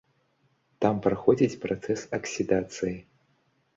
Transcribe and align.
Там 0.85 0.95
праходзіць 1.05 1.59
працэс 1.67 1.99
аксідацыі. 2.19 2.95